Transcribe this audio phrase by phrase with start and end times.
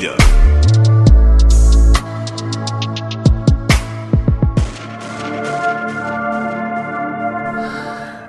[0.00, 0.16] Eda.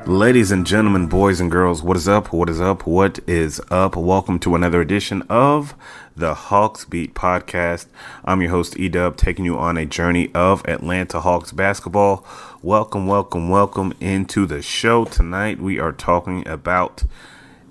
[0.05, 2.33] Ladies and gentlemen, boys and girls, what is up?
[2.33, 2.85] What is up?
[2.85, 3.95] What is up?
[3.95, 5.73] Welcome to another edition of
[6.13, 7.85] the Hawks Beat Podcast.
[8.25, 12.25] I'm your host, Edub, taking you on a journey of Atlanta Hawks basketball.
[12.61, 15.05] Welcome, welcome, welcome into the show.
[15.05, 17.03] Tonight we are talking about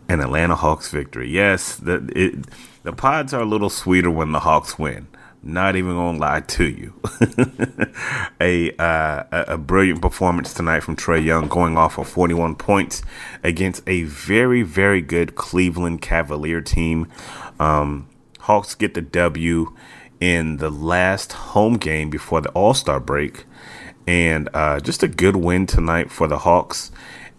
[0.09, 1.29] an Atlanta Hawks victory.
[1.29, 2.47] Yes, the it,
[2.83, 5.09] the pods are a little sweeter when the Hawks win.
[5.43, 7.01] Not even gonna lie to you.
[8.41, 13.03] a, uh, a brilliant performance tonight from Trae Young, going off of 41 points
[13.43, 17.09] against a very very good Cleveland Cavalier team.
[17.59, 18.07] Um,
[18.41, 19.75] Hawks get the W
[20.21, 23.47] in the last home game before the All Star break,
[24.07, 26.93] and uh, just a good win tonight for the Hawks.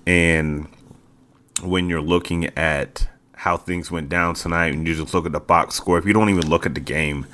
[0.07, 0.67] And
[1.61, 3.07] when you're looking at
[3.41, 6.13] how things went down tonight and you just look at the box score, if you
[6.13, 7.25] don't even look at the game,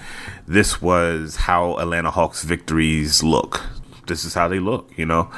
[0.48, 3.66] this was how Atlanta Hawks victories look.
[4.08, 5.30] This is how they look, you know.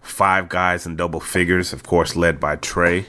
[0.00, 3.06] Five guys in double figures, of course, led by Trae.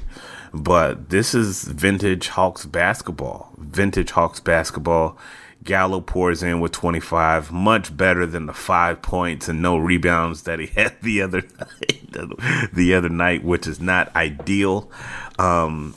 [0.54, 3.52] But this is vintage Hawks basketball.
[3.58, 5.18] Vintage Hawks basketball.
[5.64, 10.60] Gallo pours in with 25, much better than the five points and no rebounds that
[10.60, 14.92] he had the other night, the other night, which is not ideal.
[15.40, 15.96] Um,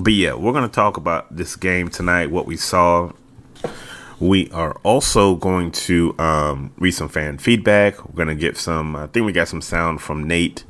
[0.00, 3.12] but yeah, we're going to talk about this game tonight, what we saw.
[4.18, 8.04] We are also going to um, read some fan feedback.
[8.04, 10.64] We're going to get some, I think we got some sound from Nate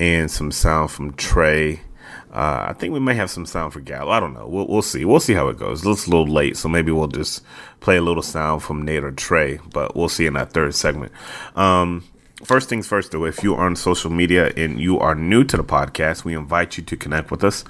[0.00, 1.80] and some sound from Trae.
[2.32, 4.10] Uh, I think we may have some sound for Gallo.
[4.10, 4.46] I don't know.
[4.46, 5.04] We'll, we'll see.
[5.04, 5.86] We'll see how it goes.
[5.86, 7.42] It's a little late, so maybe we'll just
[7.80, 11.12] play a little sound from Nate or Trae, but we'll see in that third segment.
[11.56, 12.04] Um,
[12.44, 15.56] first things first, though, if you are on social media and you are new to
[15.56, 17.64] the podcast, we invite you to connect with us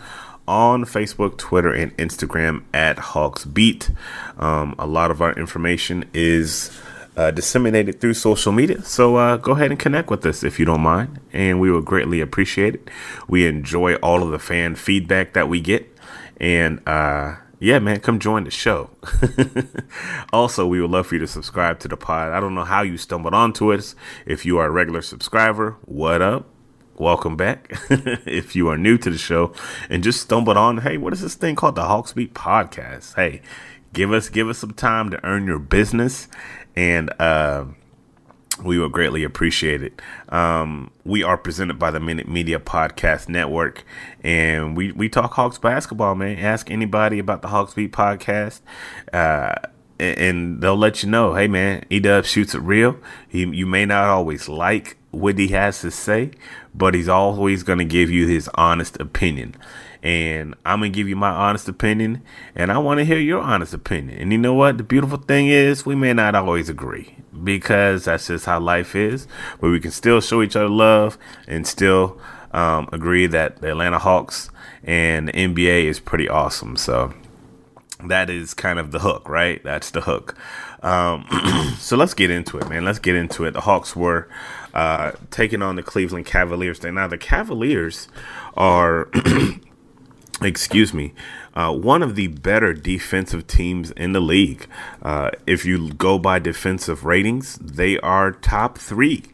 [0.48, 3.90] on Facebook, Twitter, and Instagram at Hawks Beat.
[4.38, 6.76] Um, a lot of our information is
[7.16, 8.82] uh, disseminated through social media.
[8.82, 11.82] So uh, go ahead and connect with us if you don't mind, and we will
[11.82, 12.90] greatly appreciate it.
[13.28, 15.94] We enjoy all of the fan feedback that we get,
[16.38, 18.90] and uh, yeah, man, come join the show.
[20.32, 22.32] also, we would love for you to subscribe to the pod.
[22.32, 23.94] I don't know how you stumbled onto us.
[24.24, 26.46] If you are a regular subscriber, what up?
[26.98, 27.70] Welcome back.
[27.90, 29.52] if you are new to the show
[29.88, 33.14] and just stumbled on, hey, what is this thing called the Hawks Beat Podcast?
[33.14, 33.40] Hey,
[33.92, 36.26] give us give us some time to earn your business
[36.74, 37.66] and uh,
[38.62, 40.00] we would greatly appreciate it.
[40.28, 43.84] Um, we are presented by the Minute Media Podcast Network,
[44.22, 46.38] and we, we talk Hawks basketball, man.
[46.38, 48.60] Ask anybody about the Hawks Beat podcast,
[49.12, 49.54] uh,
[49.98, 52.96] and they'll let you know, hey, man, E-Dub shoots it real.
[53.28, 56.30] He, you may not always like what he has to say,
[56.74, 59.56] but he's always going to give you his honest opinion
[60.02, 62.22] and I'm gonna give you my honest opinion,
[62.54, 64.18] and I want to hear your honest opinion.
[64.18, 64.78] And you know what?
[64.78, 69.26] The beautiful thing is, we may not always agree because that's just how life is,
[69.60, 72.20] but we can still show each other love and still
[72.52, 74.50] um, agree that the Atlanta Hawks
[74.84, 76.76] and the NBA is pretty awesome.
[76.76, 77.12] So
[78.04, 79.62] that is kind of the hook, right?
[79.62, 80.36] That's the hook.
[80.82, 81.26] Um,
[81.78, 82.84] so let's get into it, man.
[82.84, 83.52] Let's get into it.
[83.52, 84.28] The Hawks were
[84.74, 86.82] uh, taking on the Cleveland Cavaliers.
[86.82, 88.08] Now the Cavaliers
[88.56, 89.10] are
[90.42, 91.12] excuse me,
[91.54, 94.66] uh, one of the better defensive teams in the league.
[95.02, 99.24] Uh, if you go by defensive ratings, they are top three.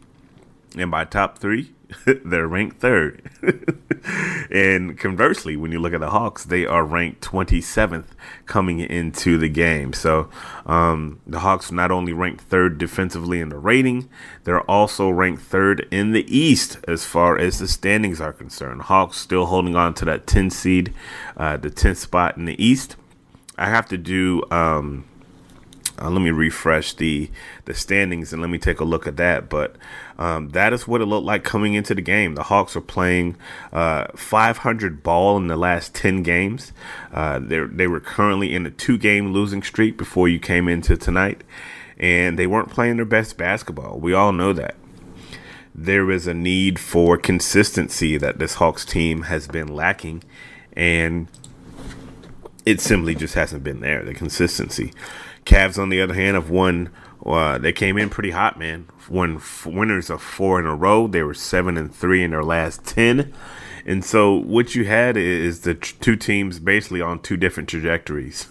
[0.77, 1.71] And by top three,
[2.05, 3.21] they're ranked third.
[4.51, 8.07] and conversely, when you look at the Hawks, they are ranked 27th
[8.45, 9.93] coming into the game.
[9.93, 10.29] So
[10.65, 14.09] um, the Hawks not only ranked third defensively in the rating,
[14.43, 18.83] they're also ranked third in the East as far as the standings are concerned.
[18.83, 20.93] Hawks still holding on to that 10 seed,
[21.37, 22.95] uh, the 10th spot in the East.
[23.57, 24.43] I have to do.
[24.51, 25.05] Um,
[25.99, 27.29] uh, let me refresh the
[27.65, 29.49] the standings and let me take a look at that.
[29.49, 29.75] But
[30.17, 32.35] um, that is what it looked like coming into the game.
[32.35, 33.37] The Hawks are playing
[33.71, 36.73] uh, 500 ball in the last 10 games.
[37.13, 40.97] Uh, they they were currently in a two game losing streak before you came into
[40.97, 41.43] tonight,
[41.97, 43.99] and they weren't playing their best basketball.
[43.99, 44.75] We all know that.
[45.73, 50.23] There is a need for consistency that this Hawks team has been lacking,
[50.73, 51.27] and
[52.65, 54.03] it simply just hasn't been there.
[54.03, 54.91] The consistency.
[55.45, 56.89] Cavs, on the other hand, have won.
[57.25, 58.87] Uh, they came in pretty hot, man.
[59.09, 61.07] Won f- winners of four in a row.
[61.07, 63.33] They were seven and three in their last ten.
[63.87, 68.47] And so what you had is the two teams basically on two different trajectories.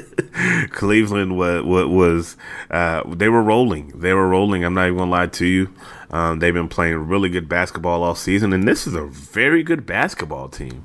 [0.70, 2.36] Cleveland was was
[2.70, 3.88] uh, they were rolling.
[3.88, 4.64] They were rolling.
[4.64, 5.74] I'm not even gonna lie to you.
[6.10, 9.86] Um, they've been playing really good basketball all season, and this is a very good
[9.86, 10.84] basketball team.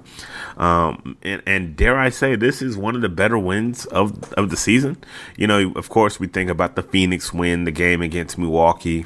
[0.57, 4.49] Um, and, and, dare I say, this is one of the better wins of of
[4.49, 4.97] the season.
[5.35, 9.05] You know, of course, we think about the Phoenix win, the game against Milwaukee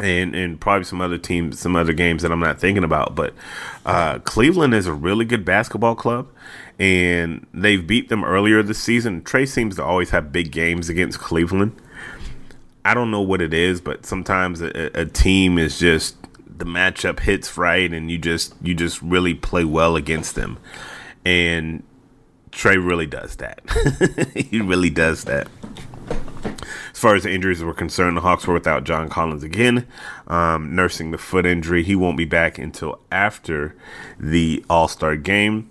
[0.00, 3.14] and and probably some other teams, some other games that I'm not thinking about.
[3.14, 3.34] But
[3.86, 6.28] uh, Cleveland is a really good basketball club,
[6.78, 9.22] and they've beat them earlier this season.
[9.22, 11.72] Trae seems to always have big games against Cleveland.
[12.84, 16.16] I don't know what it is, but sometimes a, a team is just
[16.62, 20.58] the matchup hits right, and you just you just really play well against them,
[21.24, 21.82] and
[22.52, 23.60] Trae really does that.
[24.36, 25.48] he really does that
[26.92, 29.88] As far as the injuries were concerned, the Hawks were without John Collins again,
[30.28, 31.82] um, nursing the foot injury.
[31.82, 33.74] He won't be back until after
[34.20, 35.68] the All Star game.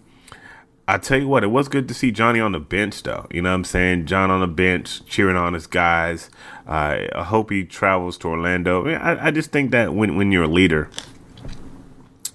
[0.88, 3.28] I tell you what, it was good to see Johnny on the bench, though.
[3.31, 4.07] You know what I'm saying?
[4.07, 6.30] John on the bench, cheering on his guys.
[6.68, 8.88] Uh, I hope he travels to Orlando.
[8.88, 10.89] I, I just think that when, when you're a leader,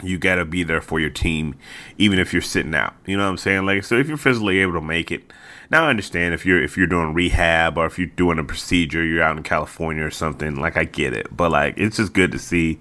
[0.02, 1.56] you got to be there for your team,
[1.98, 2.94] even if you're sitting out.
[3.06, 3.66] You know what I'm saying?
[3.66, 5.32] Like, so if you're physically able to make it,
[5.70, 9.04] now I understand if you're if you're doing rehab or if you're doing a procedure,
[9.04, 10.56] you're out in California or something.
[10.56, 12.78] Like I get it, but like it's just good to see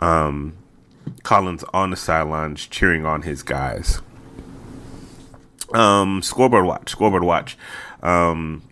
[0.00, 0.56] um,
[1.24, 4.00] Collins on the sidelines cheering on his guys.
[5.72, 7.56] Um, scoreboard watch, scoreboard watch.
[8.02, 8.62] Um,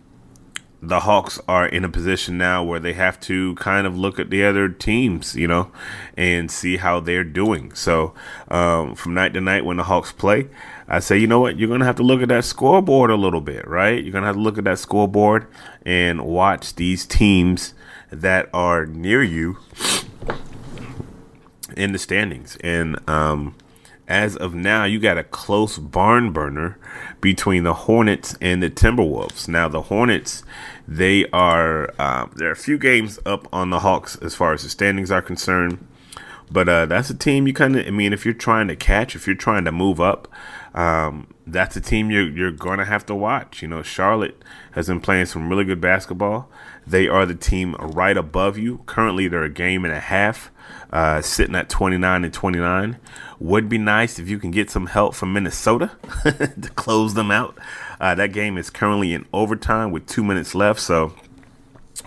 [0.81, 4.31] the Hawks are in a position now where they have to kind of look at
[4.31, 5.73] the other teams, you know,
[6.17, 7.75] and see how they're doing.
[7.75, 8.14] So,
[8.49, 10.49] um, from night to night when the Hawks play,
[10.87, 13.17] I say, you know what, you're going to have to look at that scoreboard a
[13.17, 14.02] little bit, right?
[14.02, 15.49] You're going to have to look at that scoreboard
[15.85, 17.75] and watch these teams
[18.11, 19.59] that are near you
[21.76, 22.57] in the standings.
[22.62, 23.57] And, um,
[24.08, 26.78] as of now, you got a close barn burner
[27.20, 29.46] between the Hornets and the Timberwolves.
[29.48, 30.42] Now, the Hornets,
[30.88, 34.62] they are um, there are a few games up on the Hawks as far as
[34.62, 35.86] the standings are concerned,
[36.50, 37.86] but uh, that's a team you kind of.
[37.86, 40.26] I mean, if you're trying to catch, if you're trying to move up,
[40.74, 43.60] um, that's a team you're you're going to have to watch.
[43.60, 46.50] You know, Charlotte has been playing some really good basketball.
[46.88, 48.83] They are the team right above you.
[48.87, 50.50] Currently, they're a game and a half
[50.90, 52.99] uh, sitting at 29 and 29.
[53.40, 55.90] Would be nice if you can get some help from Minnesota
[56.25, 57.59] to close them out.
[58.00, 60.80] Uh, that game is currently in overtime with two minutes left.
[60.80, 61.14] So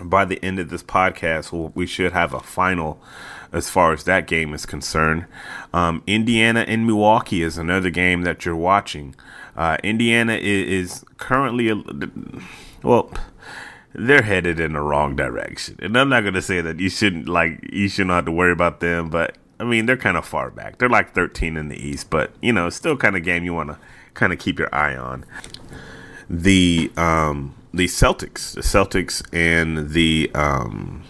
[0.02, 3.00] by the end of this podcast, we should have a final
[3.52, 5.26] as far as that game is concerned.
[5.72, 9.14] Um, Indiana and Milwaukee is another game that you're watching.
[9.54, 11.76] Uh, Indiana is, is currently, a,
[12.82, 13.12] well,
[13.94, 15.76] they're headed in the wrong direction.
[15.80, 18.52] And I'm not going to say that you shouldn't like you shouldn't have to worry
[18.52, 20.78] about them, but I mean they're kind of far back.
[20.78, 23.70] They're like 13 in the East, but you know, still kind of game you want
[23.70, 23.78] to
[24.14, 25.24] kind of keep your eye on.
[26.28, 31.04] The um the Celtics, the Celtics and the um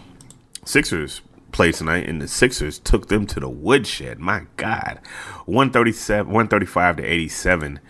[0.65, 1.23] Sixers
[1.53, 4.19] played tonight, and the Sixers took them to the woodshed.
[4.19, 5.01] My God,
[5.47, 7.81] 137, 135 to 87.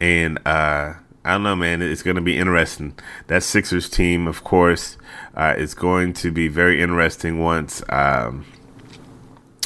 [0.00, 1.80] And uh, I don't know, man.
[1.80, 2.98] It's going to be interesting.
[3.28, 4.98] That Sixers team, of course,
[5.34, 8.44] uh, is going to be very interesting once um,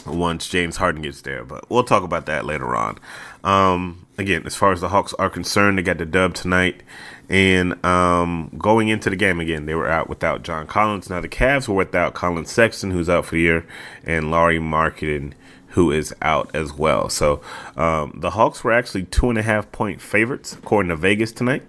[0.07, 1.45] once James Harden gets there.
[1.45, 2.99] But we'll talk about that later on.
[3.43, 6.83] Um, again, as far as the Hawks are concerned, they got the dub tonight.
[7.29, 11.11] And um, going into the game again, they were out without John Collins.
[11.11, 13.67] Now the Cavs were without Collin Sexton, who's out for the year,
[14.05, 15.35] and Lauri Markkanen,
[15.71, 17.09] who is out as well.
[17.09, 17.41] So
[17.77, 21.63] um, the Hawks were actually two and a half point favorites according to Vegas tonight.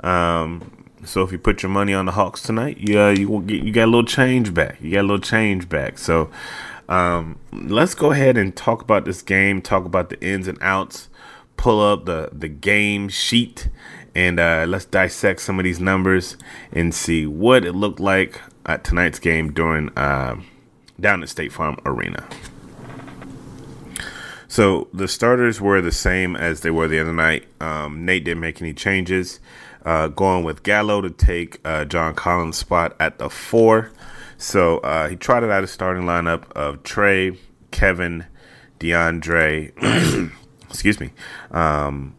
[0.00, 3.62] Um, so if you put your money on the Hawks tonight, you uh, you get
[3.62, 4.80] you got a little change back.
[4.80, 5.98] You got a little change back.
[5.98, 6.30] So
[6.88, 9.62] um, let's go ahead and talk about this game.
[9.62, 11.08] Talk about the ins and outs.
[11.56, 13.68] Pull up the the game sheet
[14.14, 16.36] and uh, let's dissect some of these numbers
[16.72, 20.36] and see what it looked like at tonight's game during uh,
[20.98, 22.26] down at State Farm Arena.
[24.58, 27.46] So the starters were the same as they were the other night.
[27.60, 29.38] Um, Nate didn't make any changes.
[29.84, 33.92] Uh, going with Gallo to take uh, John Collins' spot at the four.
[34.36, 37.38] So uh, he trotted out a starting lineup of Trae,
[37.70, 38.26] Kevin,
[38.80, 40.32] DeAndre,
[40.68, 41.12] excuse me,
[41.52, 42.16] um,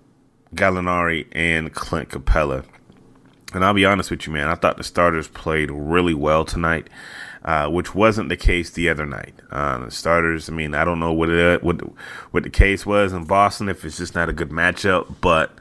[0.55, 2.63] Gallinari and Clint Capela.
[3.53, 4.47] And I'll be honest with you, man.
[4.47, 6.87] I thought the starters played really well tonight,
[7.43, 9.33] uh, which wasn't the case the other night.
[9.51, 11.81] Uh, starters, I mean, I don't know what it, what
[12.31, 13.69] what the case was in Boston.
[13.69, 15.51] If it's just not a good matchup, but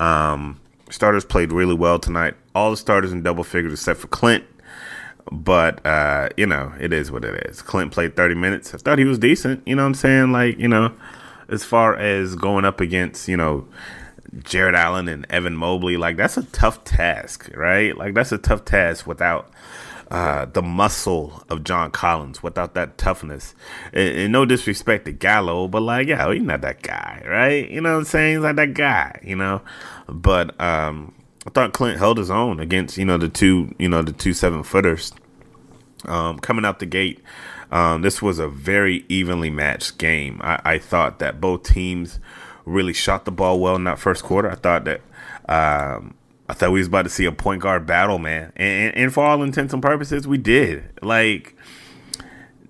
[0.00, 0.60] um,
[0.90, 2.34] starters played really well tonight.
[2.54, 4.44] All the starters in double figures except for Clint.
[5.30, 7.62] But uh, you know, it is what it is.
[7.62, 8.74] Clint played 30 minutes.
[8.74, 9.66] I thought he was decent.
[9.66, 10.32] You know what I'm saying?
[10.32, 10.92] Like, you know,
[11.48, 13.66] as far as going up against, you know
[14.42, 17.96] Jarrett Allen and Evan Mobley, like that's a tough task, right?
[17.96, 19.50] Like that's a tough task without
[20.14, 23.52] uh, the muscle of John Collins, without that toughness.
[23.92, 27.68] And, and, no disrespect to Gallo, but like, yeah, he's not that guy, right?
[27.68, 28.36] You know what I'm saying?
[28.36, 29.60] He's not that guy, you know.
[30.08, 31.12] But um,
[31.44, 34.34] I thought Clint held his own against, you know, the two, you know, the two
[34.34, 35.12] seven footers.
[36.04, 37.20] Um, coming out the gate,
[37.72, 40.40] um, this was a very evenly matched game.
[40.44, 42.20] I, I thought that both teams
[42.64, 44.48] really shot the ball well in that first quarter.
[44.48, 45.00] I thought that
[45.48, 46.14] um,
[46.54, 48.52] I thought we was about to see a point guard battle, man.
[48.54, 50.84] And, and, for all intents and purposes, we did.
[51.02, 51.56] Like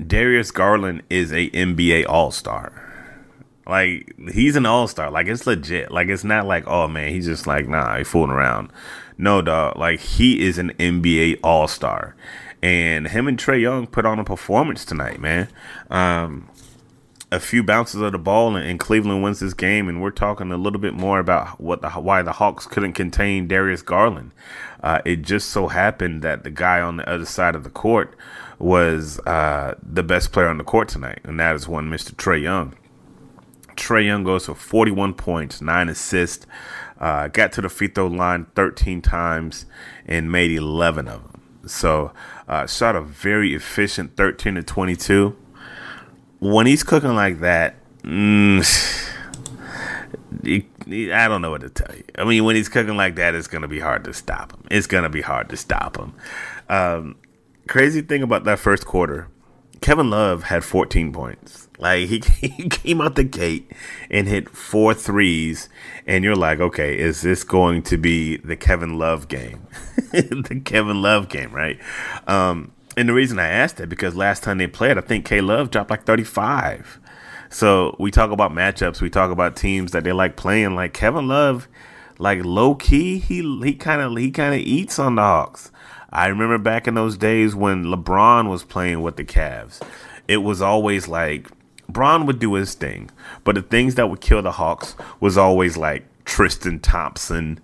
[0.04, 2.72] Darius Garland is a NBA All Star.
[3.66, 5.10] Like he's an All Star.
[5.10, 5.92] Like it's legit.
[5.92, 8.72] Like it's not like oh man, he's just like nah, he fooling around.
[9.18, 9.76] No, dog.
[9.76, 12.16] Like he is an NBA All Star.
[12.62, 15.48] And him and Trae Young put on a performance tonight, man.
[15.90, 16.48] Um,
[17.34, 19.88] a few bounces of the ball and, and, Cleveland wins this game.
[19.88, 23.48] And we're talking a little bit more about what the why the Hawks couldn't contain
[23.48, 24.32] Darius Garland.
[24.82, 28.14] Uh, it just so happened that the guy on the other side of the court
[28.58, 32.14] was uh, the best player on the court tonight, and that is one Mr.
[32.14, 32.76] Trae Young.
[33.76, 36.46] Trae Young goes for 41 points, nine assists,
[37.00, 39.66] uh, got to the free throw line 13 times,
[40.06, 41.42] and made 11 of them.
[41.66, 42.12] So,
[42.46, 45.36] uh, shot a very efficient 13 to 22
[46.52, 48.62] when he's cooking like that, mm,
[50.44, 52.04] he, he, I don't know what to tell you.
[52.18, 54.64] I mean, when he's cooking like that, it's gonna be hard to stop him.
[54.70, 56.14] It's gonna be hard to stop him.
[56.68, 57.16] Um,
[57.66, 59.28] crazy thing about that first quarter,
[59.80, 61.68] Kevin Love had 14 points.
[61.78, 63.70] Like he, he came out the gate
[64.10, 65.68] and hit four threes,
[66.06, 69.66] and you're like, okay, is this going to be the Kevin Love game?
[70.12, 71.78] the Kevin Love game, right?
[72.26, 75.40] Um, and the reason I asked that because last time they played, I think K
[75.40, 77.00] Love dropped like 35.
[77.50, 80.74] So we talk about matchups, we talk about teams that they like playing.
[80.74, 81.68] Like Kevin Love,
[82.18, 85.70] like low key, he he kind of he kind of eats on the Hawks.
[86.10, 89.80] I remember back in those days when LeBron was playing with the Cavs,
[90.28, 91.48] it was always like
[91.88, 93.10] Bron would do his thing,
[93.42, 97.60] but the things that would kill the Hawks was always like Tristan Thompson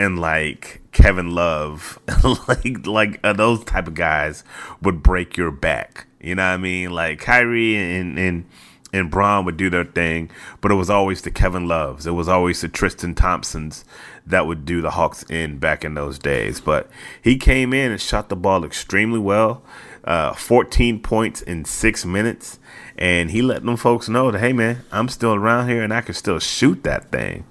[0.00, 1.98] and like Kevin Love,
[2.48, 4.42] like like uh, those type of guys
[4.80, 6.06] would break your back.
[6.18, 6.90] You know what I mean?
[6.90, 8.46] Like Kyrie and and
[8.94, 10.30] and Bron would do their thing,
[10.62, 12.06] but it was always the Kevin Loves.
[12.06, 13.84] It was always the Tristan Thompsons
[14.24, 16.62] that would do the Hawks in back in those days.
[16.62, 16.88] But
[17.22, 19.62] he came in and shot the ball extremely well.
[20.02, 22.58] Uh, 14 points in six minutes.
[22.96, 26.00] And he let them folks know that, hey, man, I'm still around here and I
[26.00, 27.44] can still shoot that thing.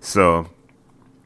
[0.00, 0.48] So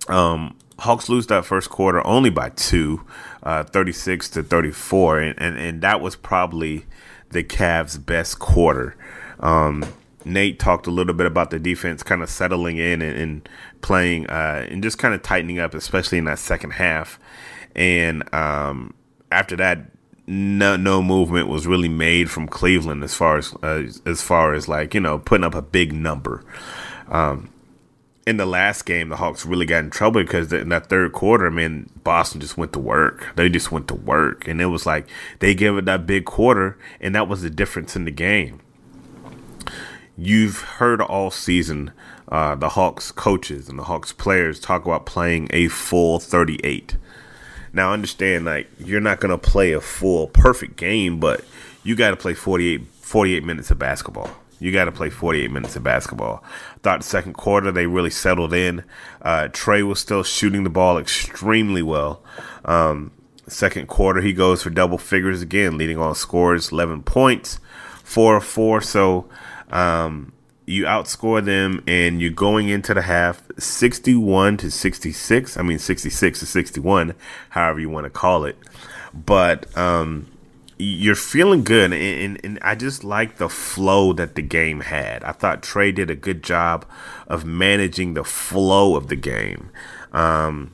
[0.09, 3.05] um, Hawks lose that first quarter only by two,
[3.43, 6.87] uh, 36 to 34, and, and, and that was probably
[7.31, 8.97] the Cavs' best quarter.
[9.41, 9.85] Um,
[10.25, 13.49] Nate talked a little bit about the defense kind of settling in and, and
[13.83, 17.19] playing uh, and just kind of tightening up, especially in that second half.
[17.75, 18.95] And um,
[19.31, 19.91] after that,
[20.27, 24.69] no no movement was really made from Cleveland as far as uh, as far as
[24.69, 26.43] like you know putting up a big number.
[27.09, 27.51] Um,
[28.27, 31.47] in the last game, the Hawks really got in trouble because in that third quarter,
[31.47, 33.29] I mean, Boston just went to work.
[33.37, 35.07] They just went to work, and it was like
[35.41, 38.61] they gave it that big quarter, and that was the difference in the game.
[40.17, 41.93] You've heard all season
[42.29, 46.97] uh, the Hawks coaches and the Hawks players talk about playing a full 38.
[47.73, 51.45] Now, understand, like, you're not going to play a full perfect game, but
[51.83, 54.31] you got to play 48, 48 minutes of basketball.
[54.61, 56.43] You got to play 48 minutes of basketball.
[56.83, 58.85] Thought the second quarter they really settled in.
[59.21, 62.23] Uh, Trae was still shooting the ball extremely well.
[62.65, 63.11] Um,
[63.49, 67.59] second quarter, he goes for double figures again, leading on scores 11 points,
[68.05, 68.81] 4 of 4.
[68.81, 69.29] So
[69.71, 70.33] um,
[70.67, 75.57] you outscore them, and you're going into the half 61 to 66.
[75.57, 77.15] I mean, 66 to 61,
[77.51, 78.57] however you want to call it.
[79.13, 80.27] But um,
[80.79, 85.23] you're feeling good, and, and, and, I just like the flow that the game had.
[85.23, 86.85] I thought Trae did a good job
[87.29, 89.71] of managing the flow of the game.
[90.13, 90.73] Um,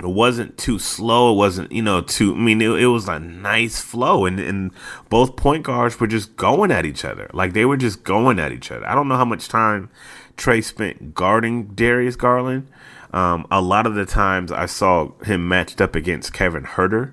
[0.00, 1.32] it wasn't too slow.
[1.32, 2.34] It wasn't, you know, too.
[2.34, 4.72] I mean, it, it, was a nice flow, and and
[5.08, 7.30] both point guards were just going at each other.
[7.32, 8.86] Like they were just going at each other.
[8.86, 9.90] I don't know how much time
[10.36, 12.68] Trae spent guarding Darius Garland.
[13.12, 17.12] Um, a lot of the times I saw him matched up against Kevin Huerter,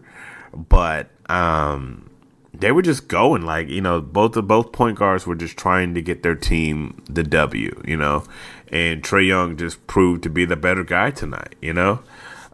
[0.52, 2.10] but um,
[2.54, 5.94] they were just going like you know both the both point guards were just trying
[5.96, 7.82] to get their team the W.
[7.86, 8.24] You know,
[8.68, 11.56] and Trae Young just proved to be the better guy tonight.
[11.62, 12.00] You know.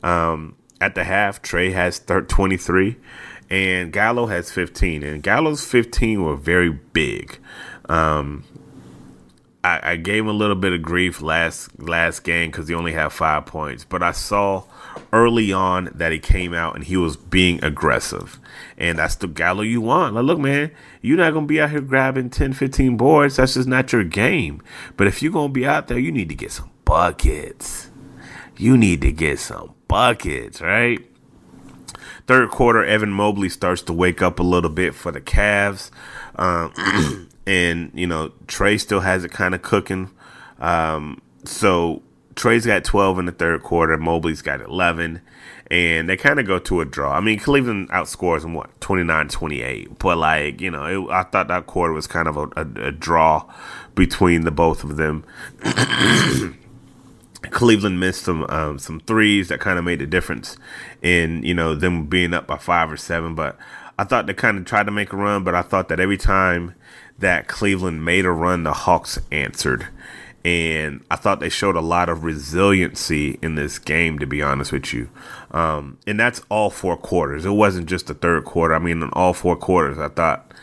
[0.04, 2.98] Um, at the half, Trey has 23
[3.50, 5.04] and Gallo has 15.
[5.04, 7.40] And Gallo's 15 were very big.
[7.90, 8.44] Um,
[9.64, 12.92] I, I, gave him a little bit of grief last last game because he only
[12.92, 14.66] had five points, but I saw
[15.12, 18.40] early on that he came out and he was being aggressive.
[18.78, 20.16] And that's the Gallo you want.
[20.16, 23.38] Like, look, man, you're not going to be out here grabbing 10, 15 boards.
[23.38, 24.62] That's just not your game.
[24.96, 27.90] But if you're going to be out there, you need to get some buckets.
[28.58, 31.00] You need to get some buckets, right?
[32.28, 35.92] Third quarter, Evan Mobley starts to wake up a little bit for the Cavs.
[36.36, 40.12] Um, and, you know, Trae still has it kind of cooking.
[40.60, 42.02] Um, so
[42.38, 43.98] Trae's got 12 in the third quarter.
[43.98, 45.22] Mobley's got 11.
[45.70, 47.12] And they kind of go to a draw.
[47.12, 50.00] I mean, Cleveland outscores them, what, 29 28.
[50.00, 52.92] But, like, you know, it, I thought that quarter was kind of a, a, a
[52.92, 53.44] draw
[53.96, 55.26] between the both of them.
[57.50, 60.58] Cleveland missed some um, some threes that kind of made a difference
[61.02, 63.36] in you know them being up by five or seven.
[63.36, 63.58] But
[63.98, 66.18] I thought they kind of tried to make a run, but I thought that every
[66.18, 66.76] time
[67.20, 69.88] that Cleveland made a run, the Hawks answered.
[70.48, 74.72] And I thought they showed a lot of resiliency in this game, to be honest
[74.72, 75.10] with you.
[75.52, 77.44] Um, and that's all four quarters.
[77.44, 78.74] It wasn't just the third quarter.
[78.74, 80.54] I mean, in all four quarters, I thought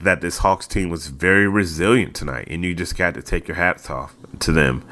[0.00, 3.58] that this Hawks team was very resilient tonight, and you just got to take your
[3.58, 4.82] hats off to them.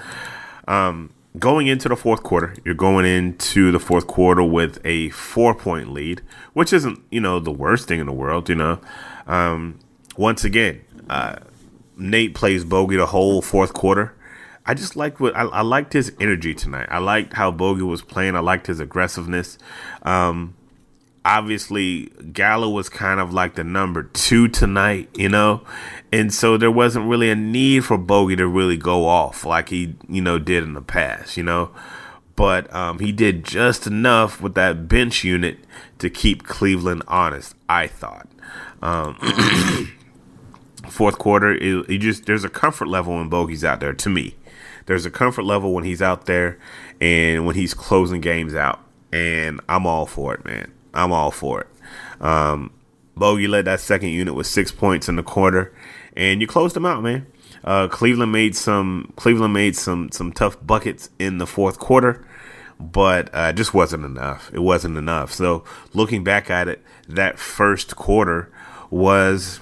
[0.69, 5.55] Um, going into the fourth quarter, you're going into the fourth quarter with a four
[5.55, 6.21] point lead,
[6.53, 8.79] which isn't, you know, the worst thing in the world, you know.
[9.27, 9.79] Um,
[10.19, 11.37] once again, uh,
[11.97, 14.15] Nate plays Bogey the whole fourth quarter.
[14.67, 16.89] I just liked what I, I, liked his energy tonight.
[16.91, 18.35] I liked how Bogey was playing.
[18.35, 19.59] I liked his aggressiveness.
[20.03, 20.55] Um,
[21.25, 25.63] obviously Gallo was kind of like the number two tonight, you know,
[26.13, 29.95] and so there wasn't really a need for Bogey to really go off like he,
[30.09, 31.71] you know, did in the past, you know.
[32.37, 35.59] But um, he did just enough with that bench unit
[35.99, 37.55] to keep Cleveland honest.
[37.69, 38.29] I thought.
[38.83, 39.15] Um,
[40.89, 43.93] fourth quarter, it, it just there's a comfort level when Bogey's out there.
[43.93, 44.35] To me,
[44.87, 46.59] there's a comfort level when he's out there
[47.01, 48.81] and when he's closing games out,
[49.13, 50.73] and I'm all for it, man.
[50.93, 51.67] I'm all for it.
[52.21, 52.73] Um,
[53.17, 55.73] Bogey led that second unit with six points in the quarter,
[56.17, 57.27] and you closed them out, man.
[57.63, 62.27] Uh, Cleveland made some Cleveland made some some tough buckets in the fourth quarter,
[62.79, 64.51] but uh, just wasn't enough.
[64.53, 65.33] It wasn't enough.
[65.33, 68.51] So looking back at it, that first quarter
[68.91, 69.61] was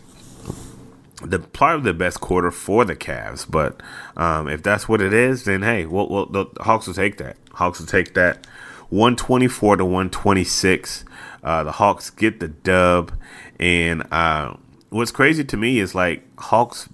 [1.24, 3.50] the probably the best quarter for the Cavs.
[3.50, 3.82] But
[4.16, 7.36] um, if that's what it is, then hey, well, well, the Hawks will take that.
[7.52, 8.46] Hawks will take that.
[8.90, 11.04] 124 to 126.
[11.42, 13.12] Uh, the Hawks get the dub,
[13.58, 14.54] and uh,
[14.90, 16.88] what's crazy to me is like Hawks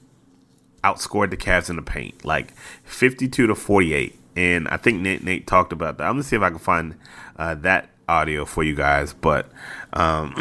[0.85, 5.47] outscored the Cavs in the paint, like 52 to 48, and I think Nate Nate
[5.47, 6.05] talked about that.
[6.05, 6.95] I'm gonna see if I can find
[7.37, 9.51] uh, that audio for you guys, but
[9.93, 10.35] um,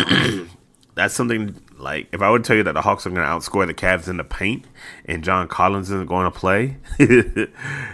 [0.95, 1.56] that's something
[1.88, 4.10] like if I would tell you that the Hawks are going to outscore the Cavs
[4.10, 4.65] in the paint
[5.06, 6.76] and John Collins isn't going to play,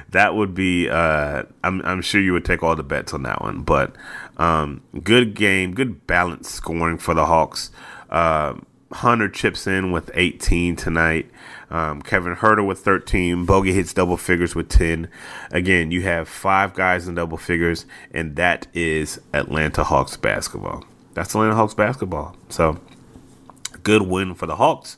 [0.09, 0.89] that would be.
[0.89, 3.61] Uh, I'm, I'm sure you would take all the bets on that one.
[3.61, 3.95] But
[4.37, 7.69] um, good game, good balance scoring for the Hawks.
[8.09, 8.55] Uh,
[8.91, 11.29] Hunter chips in with 18 tonight.
[11.69, 13.45] Um, Kevin Huerter with 13.
[13.45, 15.07] Bogey hits double figures with 10.
[15.51, 20.83] Again, you have five guys in double figures, and that is Atlanta Hawks basketball.
[21.13, 22.35] That's Atlanta Hawks basketball.
[22.49, 22.79] So
[23.83, 24.97] good win for the Hawks.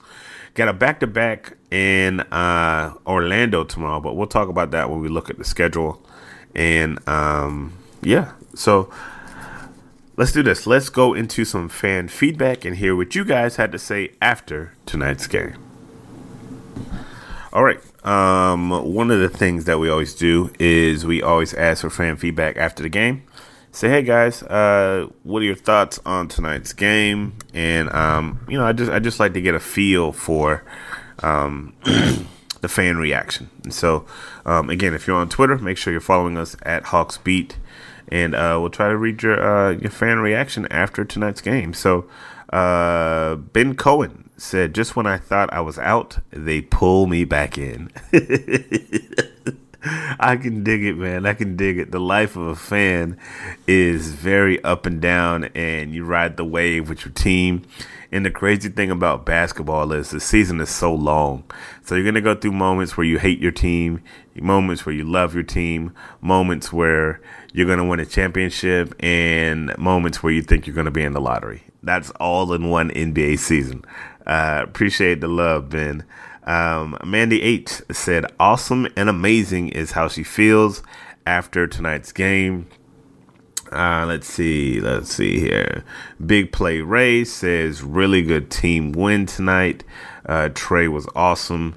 [0.53, 5.01] Got a back to back in uh, Orlando tomorrow, but we'll talk about that when
[5.01, 6.01] we look at the schedule.
[6.55, 8.89] And um, yeah, so
[10.15, 10.65] let's do this.
[10.65, 14.73] Let's go into some fan feedback and hear what you guys had to say after
[14.85, 15.55] tonight's game.
[17.51, 17.79] All right.
[18.05, 22.15] Um, one of the things that we always do is we always ask for fan
[22.17, 23.23] feedback after the game
[23.75, 27.35] say, hey guys, uh, what are your thoughts on tonight's game?
[27.53, 30.63] And um, you know, I just I just like to get a feel for
[31.21, 33.49] um, the fan reaction.
[33.63, 34.05] And so,
[34.45, 37.57] um, again, if you're on Twitter, make sure you're following us at Hawks Beat,
[38.07, 41.73] and uh, we'll try to read your uh, your fan reaction after tonight's game.
[41.73, 42.09] So,
[42.53, 47.57] uh, Ben Cohen said, "Just when I thought I was out, they pull me back
[47.57, 47.91] in."
[49.85, 51.25] I can dig it, man.
[51.25, 51.91] I can dig it.
[51.91, 53.17] The life of a fan
[53.67, 57.63] is very up and down, and you ride the wave with your team.
[58.11, 61.43] And the crazy thing about basketball is the season is so long.
[61.83, 64.01] So you're going to go through moments where you hate your team,
[64.35, 67.21] moments where you love your team, moments where
[67.53, 71.03] you're going to win a championship, and moments where you think you're going to be
[71.03, 71.63] in the lottery.
[71.83, 73.83] That's all in one NBA season.
[74.25, 76.03] Uh, appreciate the love, Ben.
[76.45, 80.83] Um, Mandy H said, "Awesome and amazing is how she feels
[81.25, 82.67] after tonight's game."
[83.71, 85.83] Uh, let's see, let's see here.
[86.23, 89.83] Big play Ray says, "Really good team win tonight."
[90.25, 91.75] Uh, Trae was awesome,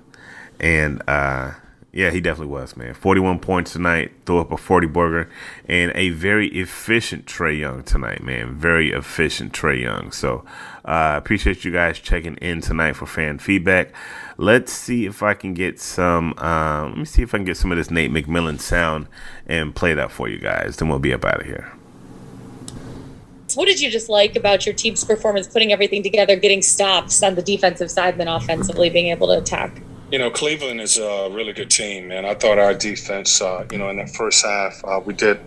[0.60, 1.52] and uh,
[1.92, 2.92] yeah, he definitely was, man.
[2.92, 5.30] 41 points tonight, threw up a 40 burger,
[5.66, 8.54] and a very efficient Trae Young tonight, man.
[8.54, 10.12] Very efficient Trae Young.
[10.12, 10.44] So,
[10.84, 13.92] uh, appreciate you guys checking in tonight for fan feedback.
[14.40, 16.32] Let's see if I can get some.
[16.38, 19.08] Uh, let me see if I can get some of this Nate McMillan sound
[19.46, 20.76] and play that for you guys.
[20.76, 21.72] Then we'll be up out of here.
[23.56, 27.34] What did you just like about your team's performance, putting everything together, getting stops on
[27.34, 29.82] the defensive side, then offensively being able to attack?
[30.10, 33.76] You know, Cleveland is a really good team, and I thought our defense, uh, you
[33.76, 35.38] know, in that first half, uh, we did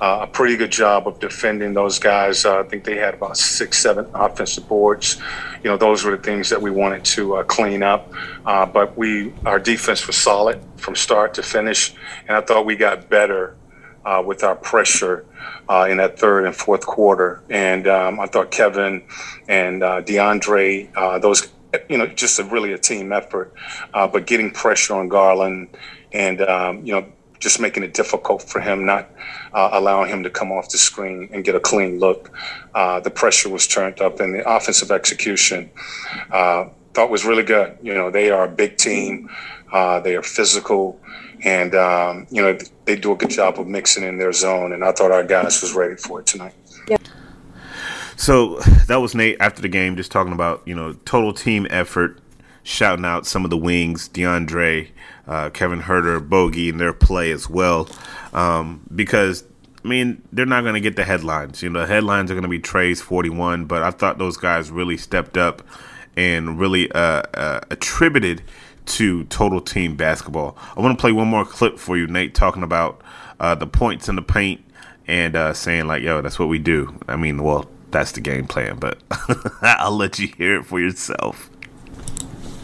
[0.00, 2.44] uh, a pretty good job of defending those guys.
[2.44, 5.18] Uh, I think they had about six, seven offensive boards.
[5.62, 8.12] You know, those were the things that we wanted to uh, clean up.
[8.44, 11.94] Uh, but we, our defense was solid from start to finish,
[12.26, 13.54] and I thought we got better
[14.24, 15.26] with our pressure
[15.86, 17.42] in that third and fourth quarter.
[17.50, 19.04] And um, I thought Kevin
[19.48, 21.52] and DeAndre, those
[21.88, 23.52] you know, just a really a team effort.
[23.94, 25.68] Uh, but getting pressure on Garland
[26.12, 27.06] and, um, you know,
[27.38, 29.10] just making it difficult for him, not
[29.52, 32.32] uh, allowing him to come off the screen and get a clean look.
[32.74, 35.70] Uh, the pressure was turned up, and the offensive execution
[36.32, 37.78] uh, thought was really good.
[37.82, 39.30] You know, they are a big team,
[39.72, 41.00] uh, they are physical,
[41.44, 44.72] and um, you know they do a good job of mixing in their zone.
[44.72, 46.54] And I thought our guys was ready for it tonight.
[48.18, 52.18] So that was Nate after the game, just talking about you know total team effort,
[52.64, 54.88] shouting out some of the wings, DeAndre,
[55.28, 57.88] uh, Kevin Huerter, Bogey, and their play as well,
[58.34, 59.44] um, because.
[59.84, 61.62] I mean, they're not going to get the headlines.
[61.62, 64.72] You know, the headlines are going to be Trae's 41, but I thought those guys
[64.72, 65.62] really stepped up
[66.16, 68.42] and really uh, uh, attributed
[68.86, 70.58] to total team basketball.
[70.76, 73.00] I want to play one more clip for you, Nate, talking about
[73.38, 74.62] uh, the points in the paint
[75.06, 78.46] and uh, saying like, "Yo, that's what we do." I mean, well, that's the game
[78.46, 78.98] plan, but
[79.62, 81.50] I'll let you hear it for yourself.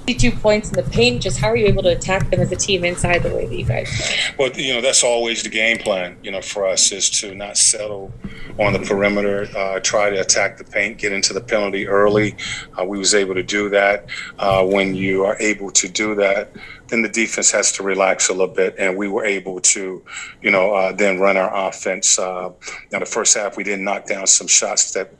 [0.06, 1.22] 52 points in the paint.
[1.22, 3.56] Just how are you able to attack them as a team inside the way that
[3.56, 4.16] you guys play?
[4.38, 7.56] Well, you know, that's always the game plan, you know, for us is to not
[7.56, 8.12] settle
[8.58, 12.36] on the perimeter, uh, try to attack the paint, get into the penalty early.
[12.78, 14.06] Uh, we was able to do that.
[14.38, 16.52] Uh, when you are able to do that,
[16.88, 20.02] then the defense has to relax a little bit, and we were able to,
[20.42, 22.18] you know, uh, then run our offense.
[22.18, 22.50] Uh,
[22.92, 25.12] now, the first half, we did knock down some shots that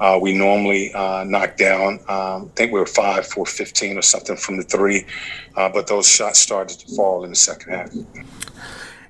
[0.00, 2.00] uh, we normally knock down.
[2.08, 5.06] Um, I think we were five for 15 or something from the three,
[5.54, 7.90] but those shots started to fall in the second half.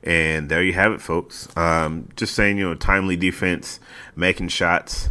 [0.04, 1.48] And there you have it, folks.
[1.56, 3.78] Um, just saying, you know, timely defense,
[4.16, 5.10] making shots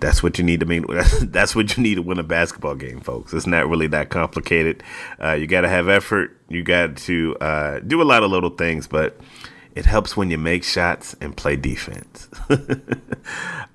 [0.00, 0.84] that's what you need to make.
[1.22, 3.32] That's what you need to win a basketball game, folks.
[3.32, 4.82] It's not really that complicated.
[5.22, 6.36] Uh, you got to have effort.
[6.48, 9.18] You got to uh, do a lot of little things, but
[9.74, 12.28] It helps when you make shots and play defense.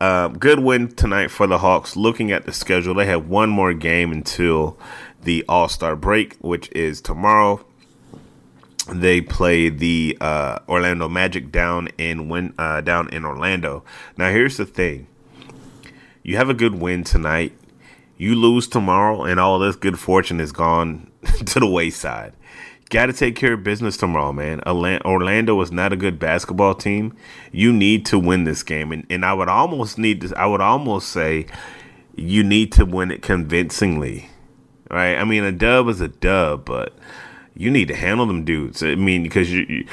[0.01, 1.95] uh, good win tonight for the Hawks.
[1.95, 4.77] Looking at the schedule, they have one more game until
[5.21, 7.65] the All Star break, which is tomorrow.
[8.89, 13.85] They play the uh, Orlando Magic down in win, uh, down in Orlando.
[14.17, 15.07] Now, here's the thing:
[16.21, 17.53] you have a good win tonight.
[18.17, 21.11] You lose tomorrow, and all this good fortune is gone
[21.45, 22.33] to the wayside.
[22.89, 24.61] Got to take care of business tomorrow, man.
[24.67, 27.15] Orlando is not a good basketball team.
[27.51, 30.37] You need to win this game, and, and I would almost need to.
[30.37, 31.47] I would almost say
[32.15, 34.29] you need to win it convincingly,
[34.91, 35.15] right?
[35.15, 36.93] I mean, a dub is a dub, but
[37.55, 38.83] you need to handle them dudes.
[38.83, 39.85] I mean, because you, you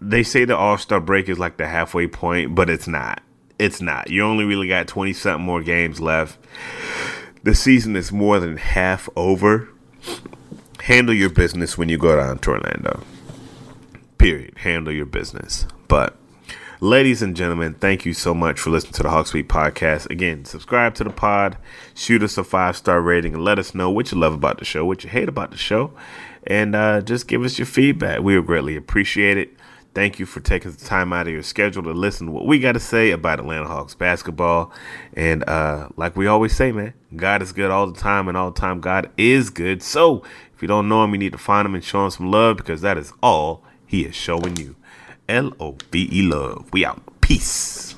[0.00, 3.22] they say the All Star break is like the halfway point, but it's not.
[3.58, 4.10] It's not.
[4.10, 6.38] You only really got twenty something more games left.
[7.42, 9.68] The season is more than half over
[10.88, 13.02] handle your business when you go down to Orlando.
[14.16, 14.56] Period.
[14.56, 15.66] Handle your business.
[15.86, 16.16] But,
[16.80, 20.08] ladies and gentlemen, thank you so much for listening to the Hawks Beat podcast.
[20.08, 21.58] Again, subscribe to the pod,
[21.94, 24.64] shoot us a five star rating, and let us know what you love about the
[24.64, 25.92] show, what you hate about the show,
[26.46, 28.20] and uh, just give us your feedback.
[28.20, 29.50] We would greatly appreciate it.
[29.94, 32.60] Thank you for taking the time out of your schedule to listen to what we
[32.60, 34.72] got to say about Atlanta Hawks basketball.
[35.14, 38.50] And uh, like we always say, man, God is good all the time, and all
[38.50, 39.82] the time God is good.
[39.82, 40.22] So
[40.54, 42.58] if you don't know him, you need to find him and show him some love
[42.58, 44.76] because that is all he is showing you.
[45.28, 46.68] L O V E love.
[46.72, 47.02] We out.
[47.20, 47.97] Peace.